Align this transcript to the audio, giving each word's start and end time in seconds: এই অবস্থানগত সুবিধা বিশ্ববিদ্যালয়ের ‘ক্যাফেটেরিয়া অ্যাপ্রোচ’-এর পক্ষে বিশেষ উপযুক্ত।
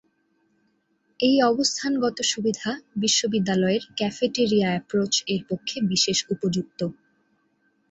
এই 1.19 1.37
অবস্থানগত 1.43 2.17
সুবিধা 2.31 2.69
বিশ্ববিদ্যালয়ের 2.95 3.83
‘ক্যাফেটেরিয়া 3.97 4.67
অ্যাপ্রোচ’-এর 4.69 5.41
পক্ষে 5.49 5.77
বিশেষ 5.91 6.17
উপযুক্ত। 6.29 6.79